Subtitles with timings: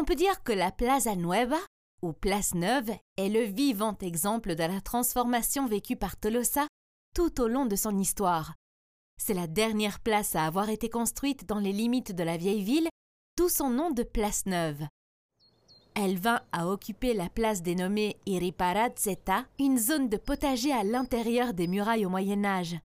[0.00, 1.58] On peut dire que la Plaza Nueva,
[2.00, 6.66] ou Place Neuve, est le vivant exemple de la transformation vécue par Tolosa
[7.14, 8.54] tout au long de son histoire.
[9.18, 12.88] C'est la dernière place à avoir été construite dans les limites de la vieille ville,
[13.36, 14.86] d'où son nom de Place Neuve.
[15.94, 21.66] Elle vint à occuper la place dénommée Iriparazeta, une zone de potager à l'intérieur des
[21.66, 22.78] murailles au Moyen Âge.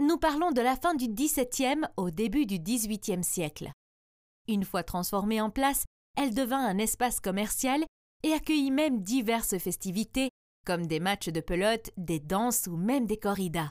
[0.00, 3.70] Nous parlons de la fin du XVIIe au début du XVIIIe siècle.
[4.48, 5.84] Une fois transformée en place,
[6.20, 7.82] elle devint un espace commercial
[8.22, 10.28] et accueillit même diverses festivités,
[10.66, 13.70] comme des matchs de pelote, des danses ou même des corridas.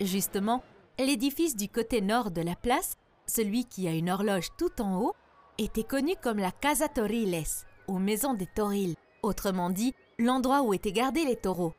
[0.00, 0.62] Justement,
[0.98, 2.96] l'édifice du côté nord de la place,
[3.26, 5.14] celui qui a une horloge tout en haut,
[5.58, 7.44] était connu comme la Casa Toriles,
[7.88, 11.74] ou Maison des Torils, autrement dit, l'endroit où étaient gardés les taureaux.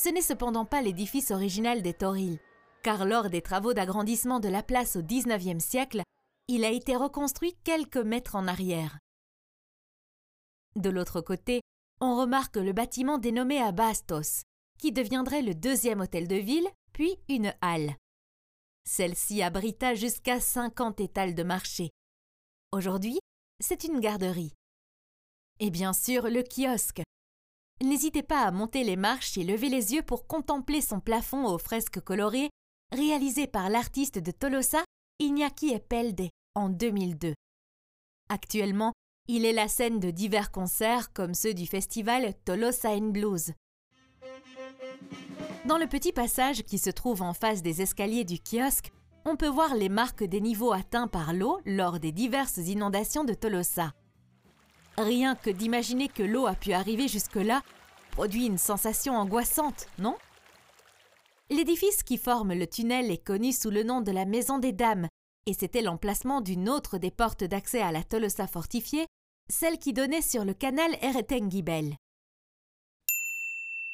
[0.00, 2.38] Ce n'est cependant pas l'édifice original des Torils,
[2.84, 6.02] car lors des travaux d'agrandissement de la place au XIXe siècle,
[6.46, 9.00] il a été reconstruit quelques mètres en arrière.
[10.76, 11.62] De l'autre côté,
[12.00, 14.44] on remarque le bâtiment dénommé Abastos,
[14.78, 17.96] qui deviendrait le deuxième hôtel de ville, puis une halle.
[18.84, 21.90] Celle-ci abrita jusqu'à 50 étals de marché.
[22.70, 23.18] Aujourd'hui,
[23.58, 24.54] c'est une garderie.
[25.58, 27.02] Et bien sûr, le kiosque.
[27.82, 31.58] N'hésitez pas à monter les marches et lever les yeux pour contempler son plafond aux
[31.58, 32.50] fresques colorées,
[32.92, 34.82] réalisé par l'artiste de Tolosa,
[35.20, 37.34] Iñaki Epelde, en 2002.
[38.28, 38.92] Actuellement,
[39.28, 43.52] il est la scène de divers concerts comme ceux du festival Tolosa and Blues.
[45.66, 48.90] Dans le petit passage qui se trouve en face des escaliers du kiosque,
[49.24, 53.34] on peut voir les marques des niveaux atteints par l'eau lors des diverses inondations de
[53.34, 53.92] Tolosa.
[54.98, 57.62] Rien que d'imaginer que l'eau a pu arriver jusque-là
[58.10, 60.16] produit une sensation angoissante, non?
[61.50, 65.06] L'édifice qui forme le tunnel est connu sous le nom de la Maison des Dames,
[65.46, 69.06] et c'était l'emplacement d'une autre des portes d'accès à la Tolosa fortifiée,
[69.48, 71.94] celle qui donnait sur le canal Eretengibel.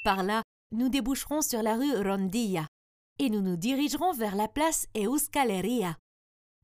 [0.04, 0.42] Par là,
[0.72, 2.66] nous déboucherons sur la rue Rondilla
[3.18, 5.98] et nous nous dirigerons vers la place Euskaleria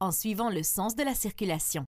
[0.01, 1.85] en suivant le sens de la circulation.